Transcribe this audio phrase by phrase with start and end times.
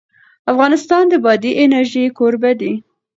[0.51, 2.73] افغانستان د بادي انرژي کوربه دی.